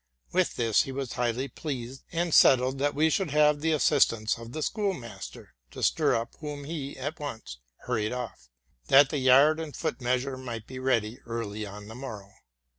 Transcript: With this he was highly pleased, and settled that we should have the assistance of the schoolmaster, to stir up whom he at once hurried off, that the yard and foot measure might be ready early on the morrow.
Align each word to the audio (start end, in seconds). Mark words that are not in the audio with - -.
With 0.31 0.55
this 0.55 0.81
he 0.81 0.91
was 0.91 1.13
highly 1.13 1.47
pleased, 1.47 2.05
and 2.11 2.33
settled 2.33 2.79
that 2.79 2.95
we 2.95 3.11
should 3.11 3.29
have 3.29 3.59
the 3.61 3.71
assistance 3.71 4.39
of 4.39 4.51
the 4.51 4.63
schoolmaster, 4.63 5.53
to 5.69 5.83
stir 5.83 6.15
up 6.15 6.33
whom 6.39 6.63
he 6.63 6.97
at 6.97 7.19
once 7.19 7.59
hurried 7.81 8.11
off, 8.11 8.49
that 8.87 9.11
the 9.11 9.19
yard 9.19 9.59
and 9.59 9.75
foot 9.75 10.01
measure 10.01 10.37
might 10.37 10.65
be 10.65 10.79
ready 10.79 11.19
early 11.27 11.67
on 11.67 11.87
the 11.87 11.93
morrow. 11.93 12.33